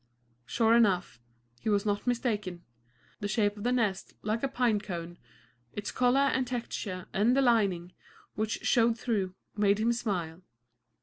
Sure 0.47 0.75
enough, 0.75 1.19
he 1.59 1.69
was 1.69 1.85
not 1.85 2.07
mistaken. 2.07 2.63
The 3.19 3.27
shape 3.27 3.55
of 3.55 3.63
the 3.63 3.71
nest, 3.71 4.15
like 4.23 4.41
a 4.41 4.47
pine 4.47 4.79
cone, 4.81 5.19
its 5.73 5.91
color 5.91 6.21
and 6.21 6.47
texture, 6.47 7.05
and 7.13 7.37
the 7.37 7.41
lining, 7.43 7.93
which 8.33 8.63
showed 8.65 8.97
through, 8.97 9.35
made 9.55 9.77
him 9.79 9.93
smile. 9.93 10.41